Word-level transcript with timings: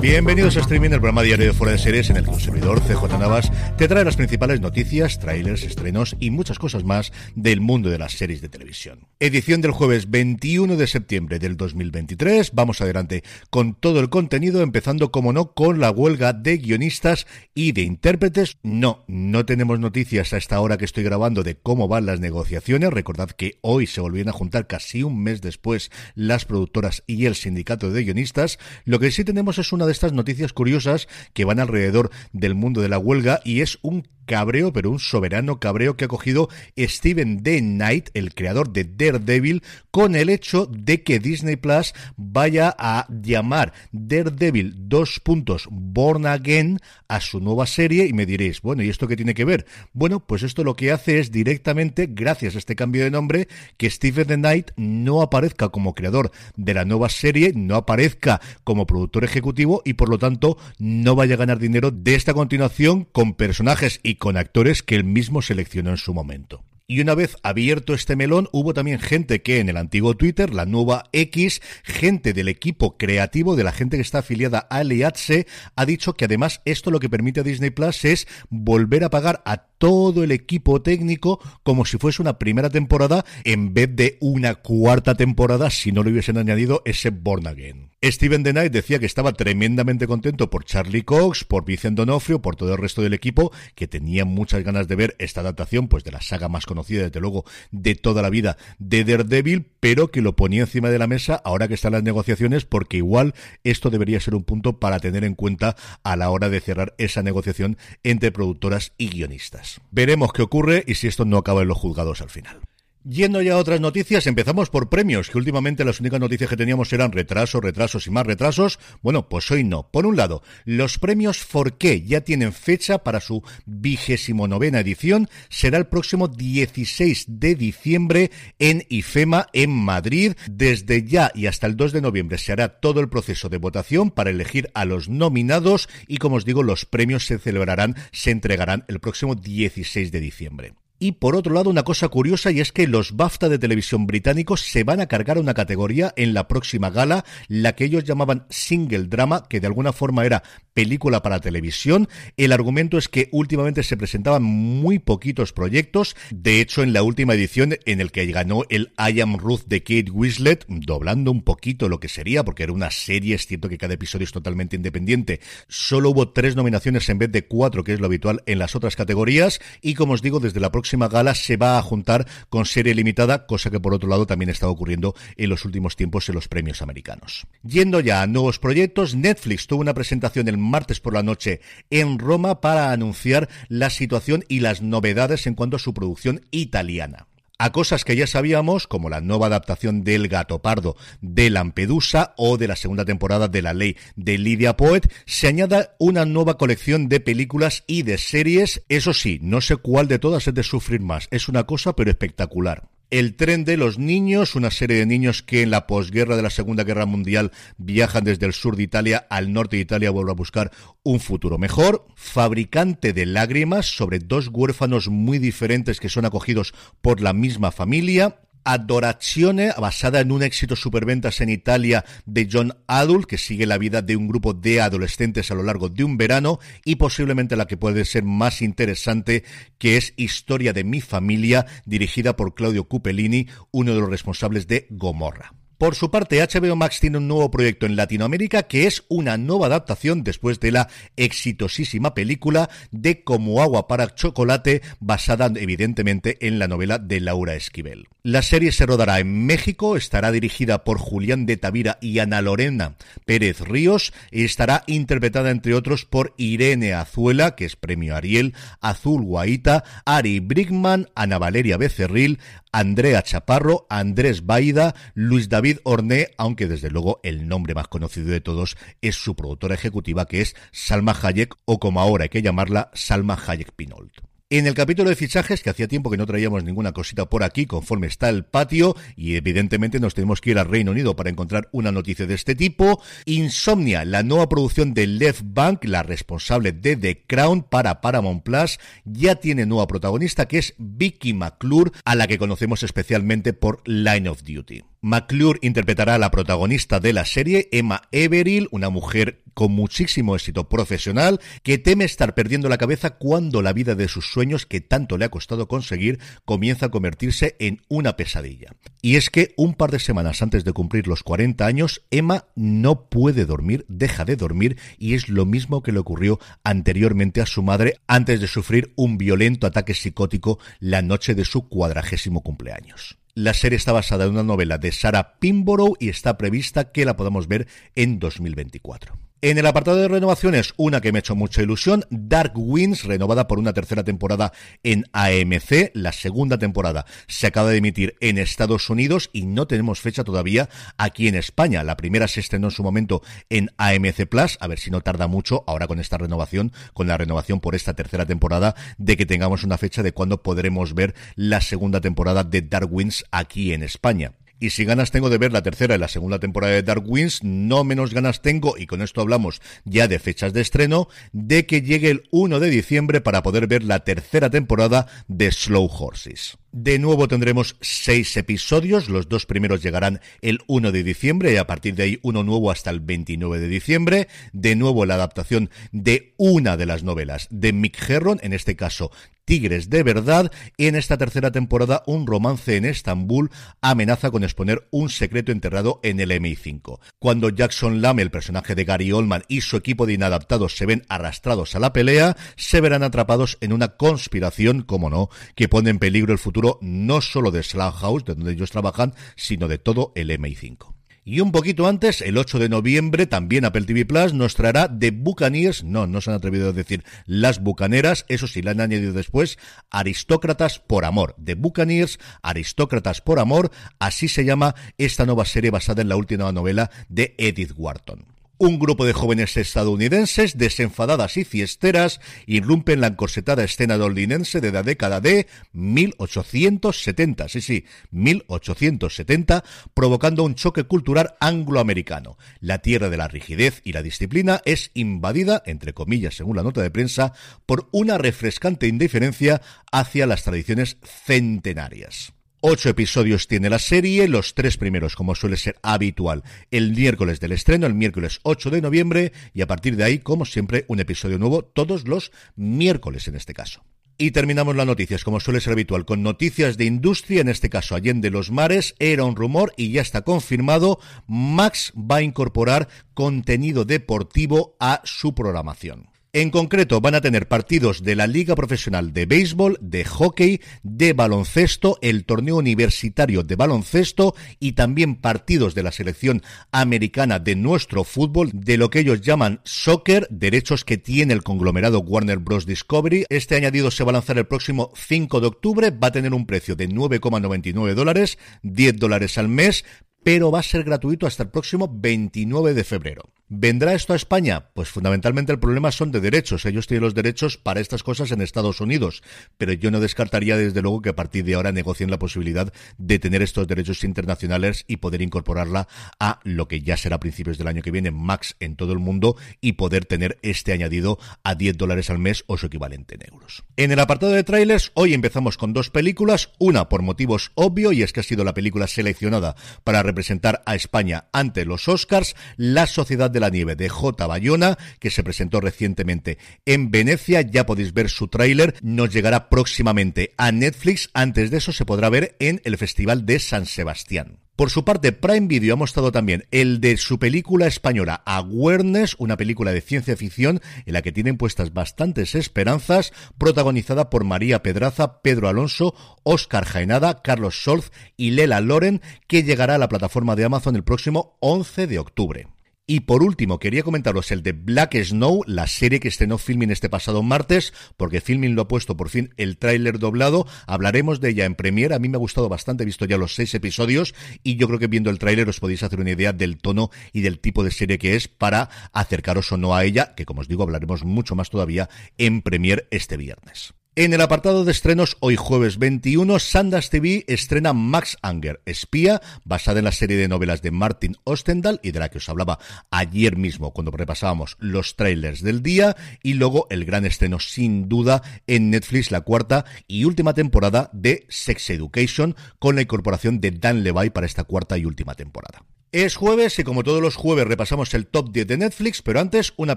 Bienvenidos 0.00 0.56
a 0.56 0.60
Streaming, 0.60 0.92
el 0.92 1.00
programa 1.00 1.20
diario 1.20 1.44
de 1.44 1.52
Fuera 1.52 1.72
de 1.72 1.78
Series 1.78 2.08
en 2.08 2.16
el 2.16 2.24
que 2.24 2.30
un 2.30 2.40
servidor, 2.40 2.80
CJ 2.80 3.18
Navas, 3.18 3.52
te 3.76 3.86
trae 3.86 4.02
las 4.02 4.16
principales 4.16 4.62
noticias, 4.62 5.18
trailers, 5.18 5.62
estrenos 5.62 6.16
y 6.18 6.30
muchas 6.30 6.58
cosas 6.58 6.84
más 6.84 7.12
del 7.34 7.60
mundo 7.60 7.90
de 7.90 7.98
las 7.98 8.12
series 8.12 8.40
de 8.40 8.48
televisión. 8.48 9.08
Edición 9.18 9.60
del 9.60 9.72
jueves 9.72 10.10
21 10.10 10.78
de 10.78 10.86
septiembre 10.86 11.38
del 11.38 11.58
2023. 11.58 12.52
Vamos 12.54 12.80
adelante 12.80 13.22
con 13.50 13.74
todo 13.74 14.00
el 14.00 14.08
contenido, 14.08 14.62
empezando, 14.62 15.12
como 15.12 15.34
no, 15.34 15.52
con 15.52 15.80
la 15.80 15.90
huelga 15.90 16.32
de 16.32 16.56
guionistas 16.56 17.26
y 17.54 17.72
de 17.72 17.82
intérpretes. 17.82 18.56
No, 18.62 19.04
no 19.06 19.44
tenemos 19.44 19.80
noticias 19.80 20.32
a 20.32 20.38
esta 20.38 20.62
hora 20.62 20.78
que 20.78 20.86
estoy 20.86 21.04
grabando 21.04 21.42
de 21.42 21.56
cómo 21.56 21.88
van 21.88 22.06
las 22.06 22.20
negociaciones. 22.20 22.90
Recordad 22.90 23.32
que 23.32 23.58
hoy 23.60 23.86
se 23.86 24.00
volvieron 24.00 24.30
a 24.30 24.38
juntar 24.38 24.66
casi 24.66 25.02
un 25.02 25.22
mes 25.22 25.42
después 25.42 25.90
las 26.14 26.46
productoras 26.46 27.02
y 27.06 27.26
el 27.26 27.34
sindicato 27.34 27.90
de 27.90 28.02
guionistas. 28.02 28.58
Lo 28.86 28.98
que 28.98 29.10
sí 29.10 29.24
tenemos 29.24 29.58
es 29.58 29.74
una 29.74 29.89
de 29.90 29.94
estas 29.94 30.12
noticias 30.12 30.52
curiosas 30.52 31.08
que 31.34 31.44
van 31.44 31.58
alrededor 31.58 32.10
del 32.32 32.54
mundo 32.54 32.80
de 32.80 32.88
la 32.88 32.98
huelga 32.98 33.40
y 33.44 33.60
es 33.60 33.78
un 33.82 34.06
cabreo, 34.30 34.72
pero 34.72 34.92
un 34.92 35.00
soberano 35.00 35.58
cabreo 35.58 35.96
que 35.96 36.04
ha 36.04 36.08
cogido 36.08 36.48
Steven 36.78 37.42
D. 37.42 37.58
Knight, 37.58 38.10
el 38.14 38.32
creador 38.32 38.72
de 38.72 38.84
Daredevil, 38.84 39.64
con 39.90 40.14
el 40.14 40.28
hecho 40.28 40.66
de 40.66 41.02
que 41.02 41.18
Disney 41.18 41.56
Plus 41.56 41.94
vaya 42.16 42.72
a 42.78 43.08
llamar 43.10 43.72
Daredevil 43.90 44.88
dos 44.88 45.18
puntos 45.18 45.66
Born 45.68 46.26
Again 46.26 46.78
a 47.08 47.20
su 47.20 47.40
nueva 47.40 47.66
serie 47.66 48.06
y 48.06 48.12
me 48.12 48.24
diréis, 48.24 48.62
bueno, 48.62 48.84
¿y 48.84 48.88
esto 48.88 49.08
qué 49.08 49.16
tiene 49.16 49.34
que 49.34 49.44
ver? 49.44 49.66
Bueno, 49.92 50.20
pues 50.24 50.44
esto 50.44 50.62
lo 50.62 50.76
que 50.76 50.92
hace 50.92 51.18
es 51.18 51.32
directamente, 51.32 52.06
gracias 52.08 52.54
a 52.54 52.58
este 52.58 52.76
cambio 52.76 53.02
de 53.02 53.10
nombre, 53.10 53.48
que 53.78 53.90
Steven 53.90 54.28
D. 54.28 54.36
Knight 54.36 54.70
no 54.76 55.22
aparezca 55.22 55.70
como 55.70 55.96
creador 55.96 56.30
de 56.54 56.74
la 56.74 56.84
nueva 56.84 57.08
serie, 57.08 57.52
no 57.56 57.74
aparezca 57.74 58.40
como 58.62 58.86
productor 58.86 59.24
ejecutivo 59.24 59.82
y 59.84 59.94
por 59.94 60.08
lo 60.08 60.18
tanto 60.18 60.56
no 60.78 61.16
vaya 61.16 61.34
a 61.34 61.38
ganar 61.38 61.58
dinero 61.58 61.90
de 61.90 62.14
esta 62.14 62.32
continuación 62.32 63.08
con 63.10 63.34
personajes 63.34 63.98
y 64.04 64.19
con 64.20 64.36
actores 64.36 64.84
que 64.84 64.94
él 64.94 65.04
mismo 65.04 65.42
seleccionó 65.42 65.90
en 65.90 65.96
su 65.96 66.14
momento. 66.14 66.62
Y 66.86 67.00
una 67.00 67.14
vez 67.14 67.36
abierto 67.44 67.94
este 67.94 68.16
melón, 68.16 68.48
hubo 68.50 68.74
también 68.74 68.98
gente 68.98 69.42
que 69.42 69.60
en 69.60 69.68
el 69.68 69.76
antiguo 69.76 70.16
Twitter, 70.16 70.52
la 70.52 70.66
nueva 70.66 71.04
X, 71.12 71.62
gente 71.84 72.32
del 72.32 72.48
equipo 72.48 72.98
creativo, 72.98 73.54
de 73.54 73.62
la 73.64 73.70
gente 73.70 73.96
que 73.96 74.02
está 74.02 74.18
afiliada 74.18 74.58
a 74.58 74.82
LHC, 74.82 75.46
ha 75.76 75.86
dicho 75.86 76.14
que 76.14 76.24
además 76.24 76.60
esto 76.64 76.90
lo 76.90 76.98
que 76.98 77.08
permite 77.08 77.40
a 77.40 77.44
Disney 77.44 77.70
Plus 77.70 78.04
es 78.04 78.26
volver 78.48 79.04
a 79.04 79.10
pagar 79.10 79.40
a 79.46 79.58
todo 79.58 80.24
el 80.24 80.32
equipo 80.32 80.82
técnico 80.82 81.40
como 81.62 81.84
si 81.84 81.96
fuese 81.96 82.22
una 82.22 82.40
primera 82.40 82.70
temporada 82.70 83.24
en 83.44 83.72
vez 83.72 83.94
de 83.94 84.18
una 84.20 84.56
cuarta 84.56 85.14
temporada 85.14 85.70
si 85.70 85.92
no 85.92 86.02
le 86.02 86.10
hubiesen 86.10 86.38
añadido 86.38 86.82
ese 86.84 87.10
Born 87.10 87.46
Again. 87.46 87.89
Steven 88.02 88.42
Knight 88.42 88.72
decía 88.72 88.98
que 88.98 89.04
estaba 89.04 89.34
tremendamente 89.34 90.06
contento 90.06 90.48
por 90.48 90.64
Charlie 90.64 91.02
Cox, 91.02 91.44
por 91.44 91.66
Vincent 91.66 91.98
Donofrio, 91.98 92.40
por 92.40 92.56
todo 92.56 92.72
el 92.72 92.78
resto 92.78 93.02
del 93.02 93.12
equipo, 93.12 93.52
que 93.74 93.88
tenía 93.88 94.24
muchas 94.24 94.64
ganas 94.64 94.88
de 94.88 94.96
ver 94.96 95.16
esta 95.18 95.42
adaptación, 95.42 95.86
pues 95.86 96.02
de 96.02 96.10
la 96.10 96.22
saga 96.22 96.48
más 96.48 96.64
conocida, 96.64 97.02
desde 97.02 97.20
luego, 97.20 97.44
de 97.72 97.94
toda 97.96 98.22
la 98.22 98.30
vida 98.30 98.56
de 98.78 99.04
Daredevil, 99.04 99.66
pero 99.80 100.10
que 100.10 100.22
lo 100.22 100.34
ponía 100.34 100.62
encima 100.62 100.88
de 100.88 100.98
la 100.98 101.06
mesa 101.06 101.42
ahora 101.44 101.68
que 101.68 101.74
están 101.74 101.92
las 101.92 102.02
negociaciones, 102.02 102.64
porque 102.64 102.96
igual 102.96 103.34
esto 103.64 103.90
debería 103.90 104.18
ser 104.18 104.34
un 104.34 104.44
punto 104.44 104.80
para 104.80 104.98
tener 104.98 105.22
en 105.22 105.34
cuenta 105.34 105.76
a 106.02 106.16
la 106.16 106.30
hora 106.30 106.48
de 106.48 106.60
cerrar 106.62 106.94
esa 106.96 107.22
negociación 107.22 107.76
entre 108.02 108.32
productoras 108.32 108.94
y 108.96 109.10
guionistas. 109.10 109.82
Veremos 109.90 110.32
qué 110.32 110.40
ocurre 110.40 110.84
y 110.86 110.94
si 110.94 111.06
esto 111.06 111.26
no 111.26 111.36
acaba 111.36 111.60
en 111.60 111.68
los 111.68 111.76
juzgados 111.76 112.22
al 112.22 112.30
final. 112.30 112.60
Yendo 113.08 113.40
ya 113.40 113.54
a 113.54 113.56
otras 113.56 113.80
noticias, 113.80 114.26
empezamos 114.26 114.68
por 114.68 114.90
premios, 114.90 115.30
que 115.30 115.38
últimamente 115.38 115.86
las 115.86 116.00
únicas 116.00 116.20
noticias 116.20 116.50
que 116.50 116.56
teníamos 116.58 116.92
eran 116.92 117.12
retrasos, 117.12 117.62
retrasos 117.62 118.06
y 118.06 118.10
más 118.10 118.26
retrasos. 118.26 118.78
Bueno, 119.00 119.26
pues 119.30 119.50
hoy 119.50 119.64
no. 119.64 119.88
Por 119.90 120.04
un 120.04 120.16
lado, 120.16 120.42
los 120.66 120.98
premios 120.98 121.42
4K 121.50 122.04
ya 122.04 122.20
tienen 122.20 122.52
fecha 122.52 122.98
para 122.98 123.20
su 123.20 123.42
vigésimo 123.64 124.46
novena 124.48 124.80
edición. 124.80 125.30
Será 125.48 125.78
el 125.78 125.86
próximo 125.86 126.28
16 126.28 127.24
de 127.40 127.54
diciembre 127.54 128.30
en 128.58 128.84
IFEMA, 128.90 129.46
en 129.54 129.70
Madrid. 129.70 130.34
Desde 130.50 131.02
ya 131.02 131.32
y 131.34 131.46
hasta 131.46 131.66
el 131.66 131.76
2 131.76 131.92
de 131.92 132.02
noviembre 132.02 132.36
se 132.36 132.52
hará 132.52 132.80
todo 132.80 133.00
el 133.00 133.08
proceso 133.08 133.48
de 133.48 133.56
votación 133.56 134.10
para 134.10 134.28
elegir 134.28 134.70
a 134.74 134.84
los 134.84 135.08
nominados 135.08 135.88
y, 136.06 136.18
como 136.18 136.36
os 136.36 136.44
digo, 136.44 136.62
los 136.62 136.84
premios 136.84 137.24
se 137.24 137.38
celebrarán, 137.38 137.96
se 138.12 138.30
entregarán 138.30 138.84
el 138.88 139.00
próximo 139.00 139.36
16 139.36 140.12
de 140.12 140.20
diciembre. 140.20 140.74
Y 141.02 141.12
por 141.12 141.34
otro 141.34 141.54
lado, 141.54 141.70
una 141.70 141.82
cosa 141.82 142.08
curiosa 142.08 142.50
y 142.50 142.60
es 142.60 142.72
que 142.72 142.86
los 142.86 143.16
BAFTA 143.16 143.48
de 143.48 143.58
televisión 143.58 144.06
británicos 144.06 144.60
se 144.60 144.84
van 144.84 145.00
a 145.00 145.06
cargar 145.06 145.38
una 145.38 145.54
categoría 145.54 146.12
en 146.14 146.34
la 146.34 146.46
próxima 146.46 146.90
gala, 146.90 147.24
la 147.48 147.74
que 147.74 147.86
ellos 147.86 148.04
llamaban 148.04 148.44
single 148.50 149.04
drama, 149.04 149.44
que 149.48 149.60
de 149.60 149.66
alguna 149.66 149.94
forma 149.94 150.26
era 150.26 150.42
película 150.80 151.20
para 151.20 151.40
televisión. 151.40 152.08
El 152.38 152.52
argumento 152.52 152.96
es 152.96 153.10
que 153.10 153.28
últimamente 153.32 153.82
se 153.82 153.98
presentaban 153.98 154.42
muy 154.42 154.98
poquitos 154.98 155.52
proyectos. 155.52 156.16
De 156.30 156.62
hecho, 156.62 156.82
en 156.82 156.94
la 156.94 157.02
última 157.02 157.34
edición 157.34 157.76
en 157.84 158.00
el 158.00 158.10
que 158.10 158.24
ganó 158.24 158.62
el 158.70 158.90
I 158.96 159.20
Am 159.20 159.36
Ruth 159.36 159.64
de 159.66 159.82
Kate 159.82 160.10
Winslet, 160.10 160.64
doblando 160.68 161.32
un 161.32 161.42
poquito 161.42 161.90
lo 161.90 162.00
que 162.00 162.08
sería, 162.08 162.46
porque 162.46 162.62
era 162.62 162.72
una 162.72 162.90
serie, 162.90 163.34
es 163.34 163.46
cierto 163.46 163.68
que 163.68 163.76
cada 163.76 163.92
episodio 163.92 164.24
es 164.24 164.32
totalmente 164.32 164.74
independiente. 164.74 165.40
Solo 165.68 166.08
hubo 166.10 166.30
tres 166.30 166.56
nominaciones 166.56 167.06
en 167.10 167.18
vez 167.18 167.30
de 167.30 167.46
cuatro, 167.46 167.84
que 167.84 167.92
es 167.92 168.00
lo 168.00 168.06
habitual 168.06 168.42
en 168.46 168.58
las 168.58 168.74
otras 168.74 168.96
categorías. 168.96 169.60
Y 169.82 169.92
como 169.92 170.14
os 170.14 170.22
digo, 170.22 170.40
desde 170.40 170.60
la 170.60 170.72
próxima 170.72 171.08
gala 171.08 171.34
se 171.34 171.58
va 171.58 171.76
a 171.76 171.82
juntar 171.82 172.26
con 172.48 172.64
serie 172.64 172.94
limitada, 172.94 173.44
cosa 173.44 173.70
que 173.70 173.80
por 173.80 173.92
otro 173.92 174.08
lado 174.08 174.26
también 174.26 174.48
está 174.48 174.66
ocurriendo 174.66 175.14
en 175.36 175.50
los 175.50 175.66
últimos 175.66 175.94
tiempos 175.94 176.26
en 176.30 176.36
los 176.36 176.48
premios 176.48 176.80
americanos. 176.80 177.46
Yendo 177.64 178.00
ya 178.00 178.22
a 178.22 178.26
nuevos 178.26 178.58
proyectos, 178.58 179.14
Netflix 179.14 179.66
tuvo 179.66 179.82
una 179.82 179.92
presentación 179.92 180.48
el 180.48 180.56
martes 180.70 181.00
por 181.00 181.14
la 181.14 181.22
noche 181.22 181.60
en 181.90 182.18
Roma 182.18 182.60
para 182.60 182.92
anunciar 182.92 183.48
la 183.68 183.90
situación 183.90 184.44
y 184.48 184.60
las 184.60 184.80
novedades 184.80 185.46
en 185.46 185.54
cuanto 185.54 185.76
a 185.76 185.80
su 185.80 185.92
producción 185.92 186.40
italiana 186.50 187.26
a 187.60 187.72
cosas 187.72 188.06
que 188.06 188.16
ya 188.16 188.26
sabíamos, 188.26 188.86
como 188.86 189.10
la 189.10 189.20
nueva 189.20 189.48
adaptación 189.48 190.02
del 190.02 190.28
Gato 190.28 190.62
Pardo 190.62 190.96
de 191.20 191.50
Lampedusa 191.50 192.32
o 192.38 192.56
de 192.56 192.66
la 192.66 192.74
segunda 192.74 193.04
temporada 193.04 193.48
de 193.48 193.60
La 193.60 193.74
Ley 193.74 193.98
de 194.16 194.38
Lydia 194.38 194.78
Poet, 194.78 195.12
se 195.26 195.46
añada 195.46 195.94
una 195.98 196.24
nueva 196.24 196.56
colección 196.56 197.10
de 197.10 197.20
películas 197.20 197.84
y 197.86 198.02
de 198.02 198.16
series. 198.16 198.82
Eso 198.88 199.12
sí, 199.12 199.40
no 199.42 199.60
sé 199.60 199.76
cuál 199.76 200.08
de 200.08 200.18
todas 200.18 200.48
es 200.48 200.54
de 200.54 200.62
sufrir 200.62 201.02
más. 201.02 201.28
Es 201.30 201.50
una 201.50 201.64
cosa, 201.64 201.94
pero 201.94 202.10
espectacular. 202.10 202.88
El 203.10 203.34
tren 203.34 203.64
de 203.64 203.76
los 203.76 203.98
niños, 203.98 204.54
una 204.54 204.70
serie 204.70 204.98
de 204.98 205.04
niños 205.04 205.42
que 205.42 205.62
en 205.62 205.72
la 205.72 205.88
posguerra 205.88 206.36
de 206.36 206.42
la 206.42 206.50
Segunda 206.50 206.84
Guerra 206.84 207.06
Mundial 207.06 207.50
viajan 207.76 208.22
desde 208.22 208.46
el 208.46 208.52
sur 208.52 208.76
de 208.76 208.84
Italia 208.84 209.26
al 209.30 209.52
norte 209.52 209.74
de 209.74 209.82
Italia 209.82 210.12
vuelven 210.12 210.30
a 210.30 210.36
buscar 210.36 210.70
un 211.02 211.18
futuro 211.18 211.58
mejor. 211.58 212.06
Fabricante 212.14 213.12
de 213.12 213.26
lágrimas 213.26 213.86
sobre 213.86 214.20
dos 214.20 214.48
huérfanos 214.52 215.08
muy 215.08 215.40
diferentes 215.40 215.98
que 215.98 216.08
son 216.08 216.24
acogidos 216.24 216.72
por 217.00 217.20
la 217.20 217.32
misma 217.32 217.72
familia. 217.72 218.42
Adorazione, 218.64 219.72
basada 219.78 220.20
en 220.20 220.32
un 220.32 220.42
éxito 220.42 220.76
superventas 220.76 221.40
en 221.40 221.48
Italia 221.48 222.04
de 222.26 222.48
John 222.50 222.74
Adult, 222.86 223.26
que 223.26 223.38
sigue 223.38 223.66
la 223.66 223.78
vida 223.78 224.02
de 224.02 224.16
un 224.16 224.28
grupo 224.28 224.54
de 224.54 224.80
adolescentes 224.80 225.50
a 225.50 225.54
lo 225.54 225.62
largo 225.62 225.88
de 225.88 226.04
un 226.04 226.16
verano, 226.16 226.58
y 226.84 226.96
posiblemente 226.96 227.56
la 227.56 227.66
que 227.66 227.76
puede 227.76 228.04
ser 228.04 228.24
más 228.24 228.62
interesante, 228.62 229.44
que 229.78 229.96
es 229.96 230.14
Historia 230.16 230.72
de 230.72 230.84
mi 230.84 231.00
familia, 231.00 231.66
dirigida 231.86 232.36
por 232.36 232.54
Claudio 232.54 232.84
Cupellini, 232.84 233.48
uno 233.70 233.94
de 233.94 234.00
los 234.00 234.10
responsables 234.10 234.66
de 234.66 234.86
Gomorra. 234.90 235.59
Por 235.80 235.94
su 235.94 236.10
parte, 236.10 236.46
HBO 236.46 236.76
Max 236.76 237.00
tiene 237.00 237.16
un 237.16 237.26
nuevo 237.26 237.50
proyecto 237.50 237.86
en 237.86 237.96
Latinoamérica 237.96 238.64
que 238.64 238.86
es 238.86 239.02
una 239.08 239.38
nueva 239.38 239.64
adaptación 239.64 240.22
después 240.22 240.60
de 240.60 240.72
la 240.72 240.88
exitosísima 241.16 242.12
película 242.12 242.68
de 242.90 243.24
Como 243.24 243.62
agua 243.62 243.88
para 243.88 244.14
chocolate, 244.14 244.82
basada 245.00 245.50
evidentemente 245.56 246.36
en 246.46 246.58
la 246.58 246.68
novela 246.68 246.98
de 246.98 247.20
Laura 247.20 247.54
Esquivel. 247.54 248.08
La 248.22 248.42
serie 248.42 248.72
se 248.72 248.84
rodará 248.84 249.20
en 249.20 249.46
México, 249.46 249.96
estará 249.96 250.30
dirigida 250.30 250.84
por 250.84 250.98
Julián 250.98 251.46
de 251.46 251.56
Tavira 251.56 251.96
y 252.02 252.18
Ana 252.18 252.42
Lorena 252.42 252.96
Pérez 253.24 253.60
Ríos 253.60 254.12
y 254.30 254.44
estará 254.44 254.84
interpretada 254.86 255.50
entre 255.50 255.72
otros 255.72 256.04
por 256.04 256.34
Irene 256.36 256.92
Azuela, 256.92 257.56
que 257.56 257.64
es 257.64 257.76
premio 257.76 258.14
Ariel, 258.14 258.52
Azul 258.82 259.22
Guaita, 259.22 259.84
Ari 260.04 260.40
Brigman, 260.40 261.08
Ana 261.14 261.38
Valeria 261.38 261.78
Becerril, 261.78 262.38
Andrea 262.72 263.22
Chaparro, 263.22 263.86
Andrés 263.90 264.46
Baida, 264.46 264.94
Luis 265.14 265.48
David 265.48 265.78
Orné, 265.84 266.28
aunque 266.38 266.68
desde 266.68 266.90
luego 266.90 267.20
el 267.22 267.48
nombre 267.48 267.74
más 267.74 267.88
conocido 267.88 268.28
de 268.28 268.40
todos 268.40 268.76
es 269.00 269.16
su 269.16 269.34
productora 269.34 269.74
ejecutiva 269.74 270.26
que 270.26 270.40
es 270.40 270.54
Salma 270.72 271.16
Hayek 271.20 271.54
o 271.64 271.80
como 271.80 272.00
ahora 272.00 272.24
hay 272.24 272.28
que 272.28 272.42
llamarla 272.42 272.90
Salma 272.94 273.38
Hayek 273.46 273.72
Pinolt. 273.72 274.29
En 274.52 274.66
el 274.66 274.74
capítulo 274.74 275.08
de 275.08 275.14
fichajes, 275.14 275.62
que 275.62 275.70
hacía 275.70 275.86
tiempo 275.86 276.10
que 276.10 276.16
no 276.16 276.26
traíamos 276.26 276.64
ninguna 276.64 276.90
cosita 276.90 277.30
por 277.30 277.44
aquí, 277.44 277.66
conforme 277.66 278.08
está 278.08 278.28
el 278.28 278.42
patio, 278.42 278.96
y 279.14 279.36
evidentemente 279.36 280.00
nos 280.00 280.14
tenemos 280.14 280.40
que 280.40 280.50
ir 280.50 280.58
al 280.58 280.66
Reino 280.66 280.90
Unido 280.90 281.14
para 281.14 281.30
encontrar 281.30 281.68
una 281.70 281.92
noticia 281.92 282.26
de 282.26 282.34
este 282.34 282.56
tipo. 282.56 283.00
Insomnia, 283.26 284.04
la 284.04 284.24
nueva 284.24 284.48
producción 284.48 284.92
de 284.92 285.06
Left 285.06 285.42
Bank, 285.44 285.84
la 285.84 286.02
responsable 286.02 286.72
de 286.72 286.96
The 286.96 287.22
Crown 287.28 287.62
para 287.62 288.00
Paramount 288.00 288.42
Plus, 288.42 288.80
ya 289.04 289.36
tiene 289.36 289.66
nueva 289.66 289.86
protagonista 289.86 290.48
que 290.48 290.58
es 290.58 290.74
Vicky 290.78 291.32
McClure, 291.32 291.92
a 292.04 292.16
la 292.16 292.26
que 292.26 292.38
conocemos 292.38 292.82
especialmente 292.82 293.52
por 293.52 293.82
Line 293.84 294.28
of 294.28 294.42
Duty. 294.42 294.82
McClure 295.02 295.58
interpretará 295.62 296.16
a 296.16 296.18
la 296.18 296.30
protagonista 296.30 297.00
de 297.00 297.14
la 297.14 297.24
serie, 297.24 297.70
Emma 297.72 298.02
Everill, 298.12 298.68
una 298.70 298.90
mujer 298.90 299.42
con 299.54 299.72
muchísimo 299.72 300.36
éxito 300.36 300.68
profesional 300.68 301.40
que 301.62 301.78
teme 301.78 302.04
estar 302.04 302.34
perdiendo 302.34 302.68
la 302.68 302.76
cabeza 302.76 303.16
cuando 303.16 303.62
la 303.62 303.72
vida 303.72 303.94
de 303.94 304.08
sus 304.08 304.30
sueños 304.30 304.66
que 304.66 304.82
tanto 304.82 305.16
le 305.16 305.24
ha 305.24 305.30
costado 305.30 305.68
conseguir 305.68 306.18
comienza 306.44 306.86
a 306.86 306.88
convertirse 306.90 307.56
en 307.60 307.80
una 307.88 308.16
pesadilla. 308.16 308.76
Y 309.00 309.16
es 309.16 309.30
que 309.30 309.54
un 309.56 309.74
par 309.74 309.90
de 309.90 310.00
semanas 310.00 310.42
antes 310.42 310.64
de 310.64 310.72
cumplir 310.72 311.06
los 311.06 311.22
40 311.22 311.64
años, 311.64 312.02
Emma 312.10 312.48
no 312.54 313.08
puede 313.08 313.46
dormir, 313.46 313.86
deja 313.88 314.26
de 314.26 314.36
dormir 314.36 314.78
y 314.98 315.14
es 315.14 315.30
lo 315.30 315.46
mismo 315.46 315.82
que 315.82 315.92
le 315.92 315.98
ocurrió 315.98 316.38
anteriormente 316.62 317.40
a 317.40 317.46
su 317.46 317.62
madre 317.62 317.96
antes 318.06 318.40
de 318.40 318.48
sufrir 318.48 318.92
un 318.96 319.16
violento 319.16 319.66
ataque 319.66 319.94
psicótico 319.94 320.58
la 320.78 321.00
noche 321.00 321.34
de 321.34 321.46
su 321.46 321.68
cuadragésimo 321.68 322.42
cumpleaños. 322.42 323.19
La 323.34 323.54
serie 323.54 323.76
está 323.76 323.92
basada 323.92 324.24
en 324.24 324.32
una 324.32 324.42
novela 324.42 324.78
de 324.78 324.90
Sarah 324.90 325.38
Pimborough 325.38 325.96
y 326.00 326.08
está 326.08 326.36
prevista 326.36 326.90
que 326.90 327.04
la 327.04 327.16
podamos 327.16 327.46
ver 327.46 327.68
en 327.94 328.18
2024. 328.18 329.29
En 329.42 329.56
el 329.56 329.64
apartado 329.64 329.96
de 329.96 330.06
renovaciones, 330.06 330.74
una 330.76 331.00
que 331.00 331.12
me 331.12 331.18
ha 331.18 331.20
hecho 331.20 331.34
mucha 331.34 331.62
ilusión, 331.62 332.04
Dark 332.10 332.52
Winds, 332.56 333.04
renovada 333.04 333.48
por 333.48 333.58
una 333.58 333.72
tercera 333.72 334.04
temporada 334.04 334.52
en 334.82 335.06
AMC. 335.14 335.92
La 335.94 336.12
segunda 336.12 336.58
temporada 336.58 337.06
se 337.26 337.46
acaba 337.46 337.70
de 337.70 337.78
emitir 337.78 338.16
en 338.20 338.36
Estados 338.36 338.90
Unidos 338.90 339.30
y 339.32 339.46
no 339.46 339.66
tenemos 339.66 340.00
fecha 340.00 340.24
todavía 340.24 340.68
aquí 340.98 341.26
en 341.26 341.36
España. 341.36 341.82
La 341.84 341.96
primera 341.96 342.28
se 342.28 342.40
estrenó 342.40 342.66
en 342.66 342.72
su 342.72 342.82
momento 342.82 343.22
en 343.48 343.70
AMC 343.78 344.26
Plus, 344.26 344.58
a 344.60 344.66
ver 344.66 344.78
si 344.78 344.90
no 344.90 345.00
tarda 345.00 345.26
mucho 345.26 345.64
ahora 345.66 345.86
con 345.86 346.00
esta 346.00 346.18
renovación, 346.18 346.72
con 346.92 347.06
la 347.06 347.16
renovación 347.16 347.60
por 347.60 347.74
esta 347.74 347.94
tercera 347.94 348.26
temporada, 348.26 348.74
de 348.98 349.16
que 349.16 349.24
tengamos 349.24 349.64
una 349.64 349.78
fecha 349.78 350.02
de 350.02 350.12
cuándo 350.12 350.42
podremos 350.42 350.92
ver 350.92 351.14
la 351.34 351.62
segunda 351.62 352.02
temporada 352.02 352.44
de 352.44 352.60
Dark 352.60 352.92
Winds 352.92 353.24
aquí 353.30 353.72
en 353.72 353.84
España. 353.84 354.34
Y 354.60 354.70
si 354.70 354.84
ganas 354.84 355.10
tengo 355.10 355.30
de 355.30 355.38
ver 355.38 355.52
la 355.52 355.62
tercera 355.62 355.94
y 355.94 355.98
la 355.98 356.08
segunda 356.08 356.38
temporada 356.38 356.74
de 356.74 356.82
Dark 356.82 357.02
Winds, 357.06 357.42
no 357.42 357.82
menos 357.82 358.12
ganas 358.12 358.42
tengo, 358.42 358.76
y 358.76 358.86
con 358.86 359.00
esto 359.00 359.22
hablamos 359.22 359.62
ya 359.84 360.06
de 360.06 360.18
fechas 360.18 360.52
de 360.52 360.60
estreno, 360.60 361.08
de 361.32 361.64
que 361.64 361.80
llegue 361.80 362.10
el 362.10 362.28
1 362.30 362.60
de 362.60 362.68
diciembre 362.68 363.22
para 363.22 363.42
poder 363.42 363.66
ver 363.66 363.82
la 363.82 364.00
tercera 364.00 364.50
temporada 364.50 365.06
de 365.28 365.50
Slow 365.50 365.88
Horses. 365.90 366.58
De 366.72 367.00
nuevo 367.00 367.26
tendremos 367.26 367.76
seis 367.80 368.36
episodios, 368.36 369.08
los 369.08 369.28
dos 369.28 369.44
primeros 369.44 369.82
llegarán 369.82 370.20
el 370.40 370.60
1 370.68 370.92
de 370.92 371.02
diciembre 371.02 371.52
y 371.52 371.56
a 371.56 371.66
partir 371.66 371.96
de 371.96 372.04
ahí 372.04 372.20
uno 372.22 372.44
nuevo 372.44 372.70
hasta 372.70 372.90
el 372.90 373.00
29 373.00 373.58
de 373.58 373.66
diciembre. 373.66 374.28
De 374.52 374.76
nuevo 374.76 375.04
la 375.04 375.14
adaptación 375.14 375.70
de 375.90 376.32
una 376.36 376.76
de 376.76 376.86
las 376.86 377.02
novelas 377.02 377.48
de 377.50 377.72
Mick 377.72 378.08
Herron, 378.08 378.38
en 378.42 378.52
este 378.52 378.76
caso 378.76 379.10
Tigres 379.50 379.90
de 379.90 380.04
verdad. 380.04 380.52
Y 380.76 380.86
en 380.86 380.94
esta 380.94 381.18
tercera 381.18 381.50
temporada, 381.50 382.04
un 382.06 382.24
romance 382.24 382.76
en 382.76 382.84
Estambul 382.84 383.50
amenaza 383.80 384.30
con 384.30 384.44
exponer 384.44 384.86
un 384.92 385.10
secreto 385.10 385.50
enterrado 385.50 385.98
en 386.04 386.20
el 386.20 386.30
MI5. 386.30 387.00
Cuando 387.18 387.48
Jackson 387.48 388.00
Lamb, 388.00 388.20
el 388.20 388.30
personaje 388.30 388.76
de 388.76 388.84
Gary 388.84 389.10
Oldman, 389.10 389.42
y 389.48 389.62
su 389.62 389.76
equipo 389.76 390.06
de 390.06 390.12
inadaptados 390.12 390.76
se 390.76 390.86
ven 390.86 391.02
arrastrados 391.08 391.74
a 391.74 391.80
la 391.80 391.92
pelea, 391.92 392.36
se 392.54 392.80
verán 392.80 393.02
atrapados 393.02 393.58
en 393.60 393.72
una 393.72 393.96
conspiración, 393.96 394.82
como 394.82 395.10
no, 395.10 395.30
que 395.56 395.68
pone 395.68 395.90
en 395.90 395.98
peligro 395.98 396.32
el 396.32 396.38
futuro 396.38 396.59
no 396.80 397.20
solo 397.20 397.50
de 397.50 397.62
Slack 397.62 397.94
House, 397.96 398.24
de 398.24 398.34
donde 398.34 398.52
ellos 398.52 398.70
trabajan, 398.70 399.14
sino 399.36 399.68
de 399.68 399.78
todo 399.78 400.12
el 400.14 400.30
MI5. 400.30 400.94
Y 401.22 401.40
un 401.40 401.52
poquito 401.52 401.86
antes, 401.86 402.22
el 402.22 402.38
8 402.38 402.58
de 402.58 402.70
noviembre, 402.70 403.26
también 403.26 403.64
Apple 403.64 403.84
TV 403.84 404.06
Plus 404.06 404.32
nos 404.32 404.54
traerá 404.54 404.88
The 404.98 405.10
Buccaneers, 405.10 405.84
no, 405.84 406.06
no 406.06 406.20
se 406.20 406.30
han 406.30 406.36
atrevido 406.36 406.70
a 406.70 406.72
decir 406.72 407.04
las 407.26 407.60
bucaneras, 407.60 408.24
eso 408.28 408.46
sí, 408.46 408.62
la 408.62 408.70
han 408.70 408.80
añadido 408.80 409.12
después, 409.12 409.58
Aristócratas 409.90 410.80
por 410.80 411.04
Amor. 411.04 411.36
The 411.42 411.54
Buccaneers, 411.54 412.18
Aristócratas 412.42 413.20
por 413.20 413.38
Amor, 413.38 413.70
así 413.98 414.28
se 414.28 414.46
llama 414.46 414.74
esta 414.96 415.26
nueva 415.26 415.44
serie 415.44 415.70
basada 415.70 416.00
en 416.00 416.08
la 416.08 416.16
última 416.16 416.50
novela 416.52 416.90
de 417.08 417.34
Edith 417.36 417.74
Wharton. 417.76 418.39
Un 418.62 418.78
grupo 418.78 419.06
de 419.06 419.14
jóvenes 419.14 419.56
estadounidenses 419.56 420.58
desenfadadas 420.58 421.38
y 421.38 421.44
fiesteras 421.44 422.20
irrumpen 422.44 423.00
la 423.00 423.06
encorsetada 423.06 423.64
escena 423.64 423.96
londinense 423.96 424.60
de 424.60 424.70
la 424.70 424.82
década 424.82 425.22
de 425.22 425.46
1870, 425.72 427.48
sí, 427.48 427.62
sí, 427.62 427.86
1870, 428.10 429.64
provocando 429.94 430.44
un 430.44 430.56
choque 430.56 430.84
cultural 430.84 431.36
angloamericano. 431.40 432.36
La 432.60 432.80
tierra 432.80 433.08
de 433.08 433.16
la 433.16 433.28
rigidez 433.28 433.80
y 433.82 433.94
la 433.94 434.02
disciplina 434.02 434.60
es 434.66 434.90
invadida, 434.92 435.62
entre 435.64 435.94
comillas, 435.94 436.34
según 436.34 436.56
la 436.56 436.62
nota 436.62 436.82
de 436.82 436.90
prensa, 436.90 437.32
por 437.64 437.88
una 437.92 438.18
refrescante 438.18 438.88
indiferencia 438.88 439.62
hacia 439.90 440.26
las 440.26 440.44
tradiciones 440.44 440.98
centenarias. 441.02 442.34
Ocho 442.62 442.90
episodios 442.90 443.46
tiene 443.46 443.70
la 443.70 443.78
serie, 443.78 444.28
los 444.28 444.52
tres 444.54 444.76
primeros, 444.76 445.16
como 445.16 445.34
suele 445.34 445.56
ser 445.56 445.78
habitual, 445.82 446.44
el 446.70 446.90
miércoles 446.90 447.40
del 447.40 447.52
estreno, 447.52 447.86
el 447.86 447.94
miércoles 447.94 448.38
8 448.42 448.68
de 448.68 448.82
noviembre, 448.82 449.32
y 449.54 449.62
a 449.62 449.66
partir 449.66 449.96
de 449.96 450.04
ahí, 450.04 450.18
como 450.18 450.44
siempre, 450.44 450.84
un 450.86 451.00
episodio 451.00 451.38
nuevo 451.38 451.64
todos 451.64 452.06
los 452.06 452.32
miércoles 452.56 453.28
en 453.28 453.36
este 453.36 453.54
caso. 453.54 453.82
Y 454.18 454.32
terminamos 454.32 454.76
las 454.76 454.84
noticias, 454.84 455.24
como 455.24 455.40
suele 455.40 455.62
ser 455.62 455.72
habitual, 455.72 456.04
con 456.04 456.22
noticias 456.22 456.76
de 456.76 456.84
industria, 456.84 457.40
en 457.40 457.48
este 457.48 457.70
caso 457.70 457.94
Allende 457.94 458.28
los 458.28 458.50
Mares, 458.50 458.94
era 458.98 459.24
un 459.24 459.36
rumor 459.36 459.72
y 459.78 459.92
ya 459.92 460.02
está 460.02 460.20
confirmado, 460.20 461.00
Max 461.26 461.94
va 461.96 462.16
a 462.16 462.22
incorporar 462.22 462.88
contenido 463.14 463.86
deportivo 463.86 464.76
a 464.78 465.00
su 465.04 465.34
programación. 465.34 466.10
En 466.32 466.50
concreto, 466.50 467.00
van 467.00 467.16
a 467.16 467.20
tener 467.20 467.48
partidos 467.48 468.04
de 468.04 468.14
la 468.14 468.28
Liga 468.28 468.54
Profesional 468.54 469.12
de 469.12 469.26
Béisbol, 469.26 469.78
de 469.80 470.04
Hockey, 470.04 470.60
de 470.84 471.12
Baloncesto, 471.12 471.98
el 472.02 472.24
Torneo 472.24 472.54
Universitario 472.56 473.42
de 473.42 473.56
Baloncesto 473.56 474.36
y 474.60 474.72
también 474.72 475.16
partidos 475.16 475.74
de 475.74 475.82
la 475.82 475.90
selección 475.90 476.42
americana 476.70 477.40
de 477.40 477.56
nuestro 477.56 478.04
fútbol, 478.04 478.52
de 478.54 478.76
lo 478.78 478.90
que 478.90 479.00
ellos 479.00 479.22
llaman 479.22 479.60
soccer, 479.64 480.28
derechos 480.30 480.84
que 480.84 480.98
tiene 480.98 481.34
el 481.34 481.42
conglomerado 481.42 481.98
Warner 481.98 482.38
Bros. 482.38 482.64
Discovery. 482.64 483.24
Este 483.28 483.56
añadido 483.56 483.90
se 483.90 484.04
va 484.04 484.10
a 484.10 484.12
lanzar 484.12 484.38
el 484.38 484.46
próximo 484.46 484.92
5 484.94 485.40
de 485.40 485.48
octubre, 485.48 485.90
va 485.90 486.08
a 486.08 486.12
tener 486.12 486.32
un 486.32 486.46
precio 486.46 486.76
de 486.76 486.88
9,99 486.88 487.94
dólares, 487.94 488.38
10 488.62 488.98
dólares 488.98 489.36
al 489.36 489.48
mes, 489.48 489.84
pero 490.22 490.52
va 490.52 490.60
a 490.60 490.62
ser 490.62 490.84
gratuito 490.84 491.26
hasta 491.26 491.42
el 491.42 491.50
próximo 491.50 491.92
29 491.92 492.72
de 492.72 492.84
febrero. 492.84 493.32
¿Vendrá 493.52 493.94
esto 493.94 494.12
a 494.12 494.16
España? 494.16 494.66
Pues 494.74 494.90
fundamentalmente 494.90 495.50
el 495.50 495.58
problema 495.58 495.90
son 495.90 496.12
de 496.12 496.20
derechos. 496.20 496.64
Ellos 496.66 496.86
tienen 496.86 497.02
los 497.02 497.16
derechos 497.16 497.56
para 497.56 497.80
estas 497.80 498.04
cosas 498.04 498.30
en 498.30 498.42
Estados 498.42 498.80
Unidos. 498.80 499.24
Pero 499.58 499.72
yo 499.72 499.90
no 499.90 499.98
descartaría 499.98 500.56
desde 500.56 500.82
luego 500.82 501.02
que 501.02 501.08
a 501.08 501.16
partir 501.16 501.44
de 501.44 501.54
ahora 501.54 501.72
negocien 501.72 502.12
la 502.12 502.18
posibilidad 502.20 502.72
de 502.96 503.18
tener 503.18 503.42
estos 503.42 503.66
derechos 503.66 504.04
internacionales 504.04 504.84
y 504.86 504.98
poder 504.98 505.20
incorporarla 505.20 505.88
a 506.20 506.38
lo 506.44 506.68
que 506.68 506.82
ya 506.82 506.96
será 506.96 507.16
a 507.16 507.18
principios 507.20 507.58
del 507.58 507.66
año 507.66 507.82
que 507.82 507.90
viene 507.90 508.12
Max 508.12 508.54
en 508.60 508.76
todo 508.76 508.92
el 508.92 509.00
mundo 509.00 509.34
y 509.60 509.72
poder 509.72 510.04
tener 510.04 510.38
este 510.42 510.72
añadido 510.72 511.18
a 511.42 511.56
10 511.56 511.76
dólares 511.76 512.08
al 512.08 512.20
mes 512.20 512.44
o 512.46 512.56
su 512.56 512.66
equivalente 512.66 513.16
en 513.16 513.32
euros. 513.32 513.64
En 513.76 513.90
el 513.90 513.98
apartado 513.98 514.30
de 514.30 514.44
trailers, 514.44 514.92
hoy 514.94 515.12
empezamos 515.12 515.56
con 515.56 515.72
dos 515.72 515.90
películas. 515.90 516.52
Una 516.60 516.88
por 516.88 517.02
motivos 517.02 517.50
obvios 517.56 517.94
y 517.94 518.04
es 518.04 518.12
que 518.12 518.20
ha 518.20 518.22
sido 518.22 518.44
la 518.44 518.54
película 518.54 518.86
seleccionada 518.86 519.56
para 519.82 520.04
representar 520.04 520.62
a 520.66 520.76
España 520.76 521.24
ante 521.32 521.64
los 521.64 521.88
Oscars, 521.88 522.36
La 522.56 522.86
Sociedad 522.86 523.28
de 523.28 523.39
la 523.40 523.50
Nieve 523.50 523.74
de 523.74 523.88
J. 523.88 524.26
Bayona, 524.26 524.78
que 525.00 525.10
se 525.10 525.24
presentó 525.24 525.60
recientemente 525.60 526.38
en 526.66 526.90
Venecia. 526.90 527.40
Ya 527.40 527.66
podéis 527.66 527.92
ver 527.92 528.08
su 528.08 528.28
tráiler. 528.28 528.76
Nos 528.82 529.12
llegará 529.12 529.48
próximamente 529.48 530.34
a 530.36 530.52
Netflix. 530.52 531.10
Antes 531.14 531.50
de 531.50 531.58
eso 531.58 531.72
se 531.72 531.84
podrá 531.84 532.08
ver 532.08 532.36
en 532.38 532.60
el 532.64 532.78
Festival 532.78 533.26
de 533.26 533.40
San 533.40 533.66
Sebastián. 533.66 534.38
Por 534.60 534.68
su 534.68 534.84
parte, 534.84 535.12
Prime 535.12 535.46
Video 535.46 535.72
ha 535.72 535.78
mostrado 535.78 536.12
también 536.12 536.44
el 536.50 536.82
de 536.82 536.98
su 536.98 537.18
película 537.18 537.66
española 537.66 538.22
Awareness, 538.26 539.16
una 539.18 539.38
película 539.38 539.72
de 539.72 539.80
ciencia 539.80 540.18
ficción 540.18 540.60
en 540.84 540.92
la 540.92 541.00
que 541.00 541.12
tienen 541.12 541.38
puestas 541.38 541.72
bastantes 541.72 542.34
esperanzas, 542.34 543.14
protagonizada 543.38 544.10
por 544.10 544.24
María 544.24 544.62
Pedraza, 544.62 545.22
Pedro 545.22 545.48
Alonso, 545.48 545.94
Oscar 546.24 546.66
Jaenada, 546.66 547.22
Carlos 547.22 547.62
Solz 547.62 547.90
y 548.18 548.32
Lela 548.32 548.60
Loren, 548.60 549.00
que 549.28 549.44
llegará 549.44 549.76
a 549.76 549.78
la 549.78 549.88
plataforma 549.88 550.36
de 550.36 550.44
Amazon 550.44 550.76
el 550.76 550.84
próximo 550.84 551.38
11 551.40 551.86
de 551.86 551.98
octubre. 551.98 552.46
Y 552.92 552.98
por 552.98 553.22
último, 553.22 553.60
quería 553.60 553.84
comentaros 553.84 554.32
el 554.32 554.42
de 554.42 554.50
Black 554.50 554.96
Snow, 555.00 555.44
la 555.46 555.68
serie 555.68 556.00
que 556.00 556.08
estrenó 556.08 556.38
Filmin 556.38 556.72
este 556.72 556.88
pasado 556.88 557.22
martes, 557.22 557.72
porque 557.96 558.20
Filmin 558.20 558.56
lo 558.56 558.62
ha 558.62 558.66
puesto 558.66 558.96
por 558.96 559.10
fin 559.10 559.32
el 559.36 559.58
tráiler 559.58 560.00
doblado. 560.00 560.44
Hablaremos 560.66 561.20
de 561.20 561.28
ella 561.28 561.44
en 561.44 561.54
Premiere. 561.54 561.94
A 561.94 562.00
mí 562.00 562.08
me 562.08 562.16
ha 562.16 562.18
gustado 562.18 562.48
bastante, 562.48 562.82
he 562.82 562.86
visto 562.86 563.04
ya 563.04 563.16
los 563.16 563.36
seis 563.36 563.54
episodios 563.54 564.12
y 564.42 564.56
yo 564.56 564.66
creo 564.66 564.80
que 564.80 564.88
viendo 564.88 565.08
el 565.08 565.20
tráiler 565.20 565.48
os 565.48 565.60
podéis 565.60 565.84
hacer 565.84 566.00
una 566.00 566.10
idea 566.10 566.32
del 566.32 566.58
tono 566.58 566.90
y 567.12 567.20
del 567.20 567.38
tipo 567.38 567.62
de 567.62 567.70
serie 567.70 567.96
que 567.96 568.16
es 568.16 568.26
para 568.26 568.70
acercaros 568.92 569.52
o 569.52 569.56
no 569.56 569.72
a 569.72 569.84
ella, 569.84 570.16
que 570.16 570.26
como 570.26 570.40
os 570.40 570.48
digo 570.48 570.64
hablaremos 570.64 571.04
mucho 571.04 571.36
más 571.36 571.48
todavía 571.48 571.88
en 572.18 572.42
Premiere 572.42 572.88
este 572.90 573.16
viernes. 573.16 573.72
En 574.00 574.14
el 574.14 574.22
apartado 574.22 574.64
de 574.64 574.72
estrenos, 574.72 575.18
hoy 575.20 575.36
jueves 575.36 575.76
21, 575.76 576.38
Sundance 576.38 576.88
TV 576.88 577.26
estrena 577.28 577.74
Max 577.74 578.16
Anger, 578.22 578.62
espía, 578.64 579.20
basada 579.44 579.80
en 579.80 579.84
la 579.84 579.92
serie 579.92 580.16
de 580.16 580.26
novelas 580.26 580.62
de 580.62 580.70
Martin 580.70 581.18
Ostendal 581.24 581.80
y 581.82 581.90
de 581.90 581.98
la 581.98 582.08
que 582.08 582.16
os 582.16 582.30
hablaba 582.30 582.58
ayer 582.90 583.36
mismo 583.36 583.74
cuando 583.74 583.90
repasábamos 583.90 584.56
los 584.58 584.96
trailers 584.96 585.42
del 585.42 585.62
día, 585.62 585.98
y 586.22 586.32
luego 586.32 586.66
el 586.70 586.86
gran 586.86 587.04
estreno 587.04 587.40
sin 587.40 587.90
duda 587.90 588.22
en 588.46 588.70
Netflix, 588.70 589.10
la 589.10 589.20
cuarta 589.20 589.66
y 589.86 590.06
última 590.06 590.32
temporada 590.32 590.88
de 590.94 591.26
Sex 591.28 591.68
Education, 591.68 592.36
con 592.58 592.76
la 592.76 592.80
incorporación 592.80 593.42
de 593.42 593.50
Dan 593.50 593.84
Levy 593.84 594.08
para 594.08 594.24
esta 594.24 594.44
cuarta 594.44 594.78
y 594.78 594.86
última 594.86 595.14
temporada. 595.14 595.66
Es 595.92 596.16
jueves 596.16 596.58
y 596.58 596.64
como 596.64 596.84
todos 596.84 597.02
los 597.02 597.16
jueves 597.16 597.46
repasamos 597.46 597.92
el 597.92 598.06
top 598.06 598.32
10 598.32 598.46
de 598.46 598.56
Netflix, 598.56 599.02
pero 599.02 599.20
antes 599.20 599.52
una 599.58 599.76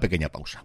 pequeña 0.00 0.30
pausa. 0.30 0.64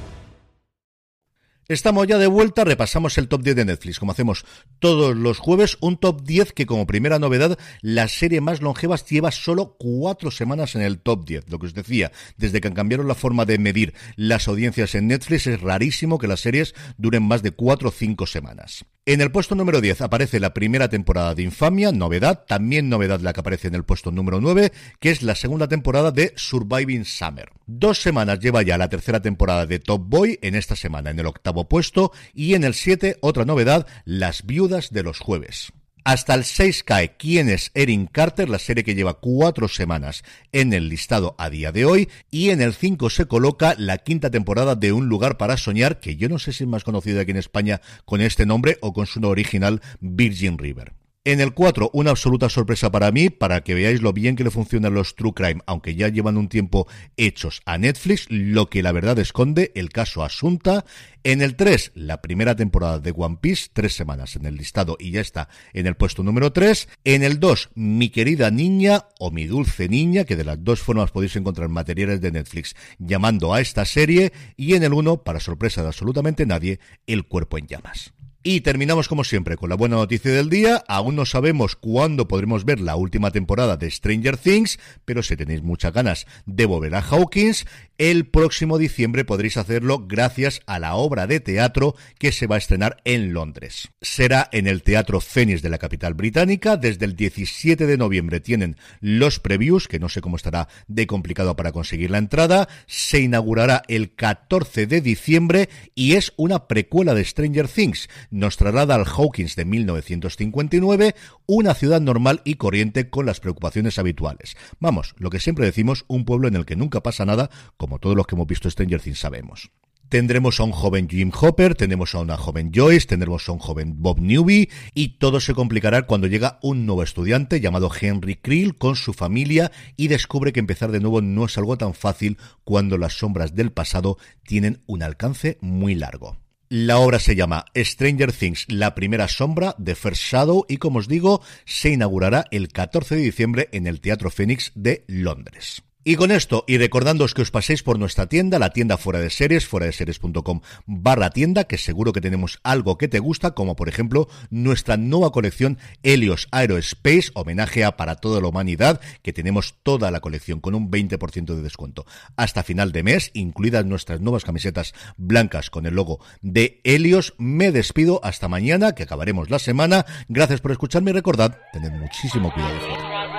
Estamos 1.71 2.05
ya 2.05 2.17
de 2.17 2.27
vuelta, 2.27 2.65
repasamos 2.65 3.17
el 3.17 3.29
top 3.29 3.43
10 3.43 3.55
de 3.55 3.63
Netflix, 3.63 3.97
como 3.97 4.11
hacemos 4.11 4.43
todos 4.79 5.15
los 5.15 5.39
jueves, 5.39 5.77
un 5.79 5.95
top 5.95 6.21
10 6.21 6.51
que 6.51 6.65
como 6.65 6.85
primera 6.85 7.17
novedad, 7.17 7.57
la 7.79 8.09
serie 8.09 8.41
más 8.41 8.61
longeva 8.61 8.97
lleva 8.97 9.31
solo 9.31 9.77
cuatro 9.79 10.31
semanas 10.31 10.75
en 10.75 10.81
el 10.81 10.99
top 10.99 11.25
10. 11.25 11.49
Lo 11.49 11.59
que 11.59 11.67
os 11.67 11.73
decía, 11.73 12.11
desde 12.35 12.59
que 12.59 12.73
cambiaron 12.73 13.07
la 13.07 13.15
forma 13.15 13.45
de 13.45 13.57
medir 13.57 13.93
las 14.17 14.49
audiencias 14.49 14.95
en 14.95 15.07
Netflix, 15.07 15.47
es 15.47 15.61
rarísimo 15.61 16.17
que 16.17 16.27
las 16.27 16.41
series 16.41 16.75
duren 16.97 17.23
más 17.23 17.41
de 17.41 17.51
cuatro 17.51 17.87
o 17.87 17.93
cinco 17.93 18.27
semanas. 18.27 18.83
En 19.05 19.19
el 19.19 19.31
puesto 19.31 19.55
número 19.55 19.81
10 19.81 20.01
aparece 20.01 20.39
la 20.39 20.53
primera 20.53 20.87
temporada 20.87 21.33
de 21.33 21.41
Infamia, 21.41 21.91
novedad, 21.91 22.45
también 22.47 22.87
novedad 22.87 23.19
la 23.19 23.33
que 23.33 23.39
aparece 23.39 23.67
en 23.67 23.73
el 23.73 23.83
puesto 23.83 24.11
número 24.11 24.39
9, 24.39 24.71
que 24.99 25.09
es 25.09 25.23
la 25.23 25.33
segunda 25.33 25.67
temporada 25.67 26.11
de 26.11 26.33
Surviving 26.35 27.05
Summer. 27.05 27.49
Dos 27.65 27.99
semanas 27.99 28.39
lleva 28.39 28.61
ya 28.61 28.77
la 28.77 28.89
tercera 28.89 29.19
temporada 29.19 29.65
de 29.65 29.79
Top 29.79 30.03
Boy, 30.07 30.37
en 30.43 30.53
esta 30.53 30.75
semana 30.75 31.09
en 31.09 31.17
el 31.17 31.25
octavo 31.25 31.60
puesto, 31.67 32.11
y 32.33 32.53
en 32.53 32.63
el 32.63 32.73
7 32.73 33.17
otra 33.21 33.45
novedad, 33.45 33.87
Las 34.05 34.45
Viudas 34.45 34.91
de 34.91 35.03
los 35.03 35.19
Jueves. 35.19 35.71
Hasta 36.03 36.33
el 36.33 36.45
6 36.45 36.83
cae 36.83 37.15
¿Quién 37.15 37.47
es 37.47 37.69
Erin 37.75 38.07
Carter? 38.07 38.49
La 38.49 38.57
serie 38.57 38.83
que 38.83 38.95
lleva 38.95 39.19
cuatro 39.19 39.67
semanas 39.67 40.23
en 40.51 40.73
el 40.73 40.89
listado 40.89 41.35
a 41.37 41.51
día 41.51 41.71
de 41.71 41.85
hoy. 41.85 42.09
Y 42.31 42.49
en 42.49 42.61
el 42.61 42.73
5 42.73 43.09
se 43.11 43.25
coloca 43.25 43.75
la 43.77 43.99
quinta 43.99 44.31
temporada 44.31 44.75
de 44.75 44.93
Un 44.93 45.09
lugar 45.09 45.37
para 45.37 45.57
soñar, 45.57 45.99
que 45.99 46.15
yo 46.15 46.27
no 46.27 46.39
sé 46.39 46.53
si 46.53 46.63
es 46.63 46.69
más 46.69 46.83
conocida 46.83 47.21
aquí 47.21 47.31
en 47.31 47.37
España 47.37 47.81
con 48.05 48.21
este 48.21 48.47
nombre 48.47 48.77
o 48.81 48.93
con 48.93 49.05
su 49.05 49.21
original 49.27 49.81
Virgin 49.99 50.57
River. 50.57 51.00
En 51.23 51.39
el 51.39 51.53
4, 51.53 51.91
una 51.93 52.09
absoluta 52.09 52.49
sorpresa 52.49 52.91
para 52.91 53.11
mí, 53.11 53.29
para 53.29 53.61
que 53.61 53.75
veáis 53.75 54.01
lo 54.01 54.11
bien 54.11 54.35
que 54.35 54.43
le 54.43 54.49
funcionan 54.49 54.95
los 54.95 55.15
True 55.15 55.33
Crime, 55.35 55.61
aunque 55.67 55.93
ya 55.93 56.07
llevan 56.07 56.35
un 56.35 56.49
tiempo 56.49 56.87
hechos 57.15 57.61
a 57.67 57.77
Netflix, 57.77 58.25
lo 58.29 58.71
que 58.71 58.81
la 58.81 58.91
verdad 58.91 59.19
esconde 59.19 59.71
el 59.75 59.89
caso 59.89 60.23
Asunta. 60.23 60.83
En 61.21 61.43
el 61.43 61.55
3, 61.55 61.91
la 61.93 62.23
primera 62.23 62.55
temporada 62.55 62.97
de 62.97 63.13
One 63.15 63.37
Piece, 63.39 63.69
tres 63.71 63.93
semanas 63.93 64.35
en 64.35 64.47
el 64.47 64.55
listado 64.55 64.97
y 64.99 65.11
ya 65.11 65.21
está 65.21 65.47
en 65.73 65.85
el 65.85 65.93
puesto 65.93 66.23
número 66.23 66.53
3. 66.53 66.89
En 67.03 67.21
el 67.21 67.39
2, 67.39 67.69
Mi 67.75 68.09
querida 68.09 68.49
niña 68.49 69.05
o 69.19 69.29
Mi 69.29 69.45
dulce 69.45 69.89
niña, 69.89 70.23
que 70.23 70.35
de 70.35 70.43
las 70.43 70.63
dos 70.63 70.79
formas 70.79 71.11
podéis 71.11 71.35
encontrar 71.35 71.69
materiales 71.69 72.19
de 72.21 72.31
Netflix 72.31 72.75
llamando 72.97 73.53
a 73.53 73.61
esta 73.61 73.85
serie. 73.85 74.33
Y 74.57 74.73
en 74.73 74.81
el 74.81 74.93
1, 74.93 75.21
para 75.21 75.39
sorpresa 75.39 75.83
de 75.83 75.89
absolutamente 75.89 76.47
nadie, 76.47 76.79
El 77.05 77.27
cuerpo 77.27 77.59
en 77.59 77.67
llamas. 77.67 78.11
Y 78.43 78.61
terminamos 78.61 79.07
como 79.07 79.23
siempre 79.23 79.55
con 79.55 79.69
la 79.69 79.75
buena 79.75 79.97
noticia 79.97 80.31
del 80.31 80.49
día. 80.49 80.83
Aún 80.87 81.15
no 81.15 81.27
sabemos 81.27 81.75
cuándo 81.75 82.27
podremos 82.27 82.65
ver 82.65 82.79
la 82.79 82.95
última 82.95 83.29
temporada 83.29 83.77
de 83.77 83.91
Stranger 83.91 84.35
Things, 84.35 84.79
pero 85.05 85.21
si 85.21 85.37
tenéis 85.37 85.61
muchas 85.61 85.93
ganas 85.93 86.25
de 86.47 86.65
volver 86.65 86.95
a 86.95 87.01
Hawkins, 87.01 87.67
el 87.99 88.25
próximo 88.25 88.79
diciembre 88.79 89.25
podréis 89.25 89.57
hacerlo 89.57 90.07
gracias 90.07 90.61
a 90.65 90.79
la 90.79 90.95
obra 90.95 91.27
de 91.27 91.39
teatro 91.39 91.93
que 92.17 92.31
se 92.31 92.47
va 92.47 92.55
a 92.55 92.57
estrenar 92.57 92.97
en 93.05 93.31
Londres. 93.31 93.89
Será 94.01 94.49
en 94.51 94.65
el 94.65 94.81
Teatro 94.81 95.21
Fénix 95.21 95.61
de 95.61 95.69
la 95.69 95.77
capital 95.77 96.15
británica. 96.15 96.77
Desde 96.77 97.05
el 97.05 97.15
17 97.15 97.85
de 97.85 97.97
noviembre 97.97 98.39
tienen 98.39 98.75
los 99.01 99.39
previews, 99.39 99.87
que 99.87 99.99
no 99.99 100.09
sé 100.09 100.19
cómo 100.19 100.37
estará 100.37 100.67
de 100.87 101.05
complicado 101.05 101.55
para 101.55 101.71
conseguir 101.71 102.09
la 102.09 102.17
entrada. 102.17 102.67
Se 102.87 103.19
inaugurará 103.19 103.83
el 103.87 104.15
14 104.15 104.87
de 104.87 105.01
diciembre 105.01 105.69
y 105.93 106.13
es 106.13 106.33
una 106.37 106.67
precuela 106.67 107.13
de 107.13 107.23
Stranger 107.23 107.67
Things 107.67 108.09
nos 108.31 108.57
traslada 108.57 108.95
al 108.95 109.05
Hawkins 109.05 109.55
de 109.55 109.65
1959, 109.65 111.15
una 111.45 111.75
ciudad 111.75 112.01
normal 112.01 112.41
y 112.43 112.55
corriente 112.55 113.09
con 113.09 113.25
las 113.27 113.39
preocupaciones 113.39 113.99
habituales. 113.99 114.57
Vamos, 114.79 115.13
lo 115.17 115.29
que 115.29 115.39
siempre 115.39 115.65
decimos, 115.65 116.05
un 116.07 116.25
pueblo 116.25 116.47
en 116.47 116.55
el 116.55 116.65
que 116.65 116.75
nunca 116.75 117.03
pasa 117.03 117.25
nada, 117.25 117.51
como 117.77 117.99
todos 117.99 118.15
los 118.15 118.25
que 118.25 118.35
hemos 118.35 118.47
visto 118.47 118.69
Stranger 118.69 119.01
Things 119.01 119.19
sabemos. 119.19 119.71
Tendremos 120.11 120.59
a 120.59 120.65
un 120.65 120.73
joven 120.73 121.07
Jim 121.07 121.31
Hopper, 121.39 121.73
tendremos 121.73 122.13
a 122.15 122.19
una 122.19 122.35
joven 122.35 122.73
Joyce, 122.75 123.07
tendremos 123.07 123.47
a 123.47 123.53
un 123.53 123.59
joven 123.59 124.01
Bob 124.01 124.19
Newby 124.19 124.69
y 124.93 125.17
todo 125.19 125.39
se 125.39 125.53
complicará 125.53 126.01
cuando 126.01 126.27
llega 126.27 126.59
un 126.61 126.85
nuevo 126.85 127.01
estudiante 127.01 127.61
llamado 127.61 127.89
Henry 127.97 128.35
Creel 128.35 128.75
con 128.75 128.97
su 128.97 129.13
familia 129.13 129.71
y 129.95 130.09
descubre 130.09 130.51
que 130.51 130.59
empezar 130.59 130.91
de 130.91 130.99
nuevo 130.99 131.21
no 131.21 131.45
es 131.45 131.57
algo 131.57 131.77
tan 131.77 131.93
fácil 131.93 132.37
cuando 132.65 132.97
las 132.97 133.19
sombras 133.19 133.55
del 133.55 133.71
pasado 133.71 134.17
tienen 134.45 134.81
un 134.85 135.01
alcance 135.01 135.57
muy 135.61 135.95
largo. 135.95 136.35
La 136.73 136.99
obra 136.99 137.19
se 137.19 137.35
llama 137.35 137.65
Stranger 137.75 138.31
Things, 138.31 138.65
la 138.69 138.95
primera 138.95 139.27
sombra 139.27 139.75
de 139.77 139.93
First 139.93 140.21
Shadow 140.21 140.65
y 140.69 140.77
como 140.77 140.99
os 140.99 141.09
digo, 141.09 141.41
se 141.65 141.89
inaugurará 141.89 142.45
el 142.49 142.69
14 142.69 143.15
de 143.15 143.21
diciembre 143.23 143.67
en 143.73 143.87
el 143.87 143.99
Teatro 143.99 144.31
Phoenix 144.31 144.71
de 144.73 145.03
Londres. 145.07 145.83
Y 146.03 146.15
con 146.15 146.31
esto, 146.31 146.63
y 146.67 146.79
recordándoos 146.79 147.35
que 147.35 147.43
os 147.43 147.51
paséis 147.51 147.83
por 147.83 147.99
nuestra 147.99 148.25
tienda, 148.25 148.57
la 148.57 148.71
tienda 148.71 148.97
fuera 148.97 149.19
de 149.19 149.29
series, 149.29 149.67
fuera 149.67 149.85
de 149.85 149.91
series.com 149.91 150.61
barra 150.87 151.29
tienda, 151.29 151.65
que 151.65 151.77
seguro 151.77 152.11
que 152.11 152.21
tenemos 152.21 152.59
algo 152.63 152.97
que 152.97 153.07
te 153.07 153.19
gusta, 153.19 153.51
como 153.51 153.75
por 153.75 153.87
ejemplo 153.87 154.27
nuestra 154.49 154.97
nueva 154.97 155.31
colección 155.31 155.77
Helios 156.01 156.47
Aerospace, 156.51 157.29
homenaje 157.35 157.83
a 157.83 157.97
para 157.97 158.15
toda 158.15 158.41
la 158.41 158.47
humanidad, 158.47 158.99
que 159.21 159.31
tenemos 159.31 159.75
toda 159.83 160.09
la 160.09 160.21
colección 160.21 160.59
con 160.59 160.73
un 160.73 160.89
20% 160.89 161.53
de 161.53 161.61
descuento 161.61 162.07
hasta 162.35 162.63
final 162.63 162.91
de 162.93 163.03
mes, 163.03 163.29
incluidas 163.35 163.85
nuestras 163.85 164.21
nuevas 164.21 164.43
camisetas 164.43 164.95
blancas 165.17 165.69
con 165.69 165.85
el 165.85 165.93
logo 165.93 166.19
de 166.41 166.81
Helios. 166.83 167.35
Me 167.37 167.71
despido 167.71 168.21
hasta 168.23 168.47
mañana, 168.47 168.93
que 168.93 169.03
acabaremos 169.03 169.51
la 169.51 169.59
semana. 169.59 170.07
Gracias 170.29 170.61
por 170.61 170.71
escucharme 170.71 171.11
y 171.11 171.13
recordad, 171.13 171.59
tened 171.71 171.91
muchísimo 171.91 172.51
cuidado 172.51 172.79
fuera. 172.79 173.30